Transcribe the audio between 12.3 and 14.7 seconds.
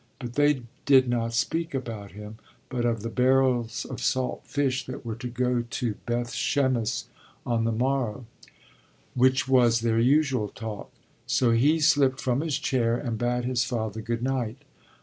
his chair and bade his father good night.